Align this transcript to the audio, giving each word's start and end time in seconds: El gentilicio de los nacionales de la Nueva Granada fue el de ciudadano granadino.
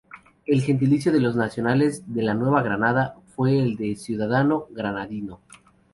El 0.47 0.63
gentilicio 0.63 1.11
de 1.11 1.19
los 1.19 1.35
nacionales 1.35 2.11
de 2.11 2.23
la 2.23 2.33
Nueva 2.33 2.63
Granada 2.63 3.17
fue 3.35 3.59
el 3.59 3.75
de 3.75 3.95
ciudadano 3.95 4.65
granadino. 4.71 5.41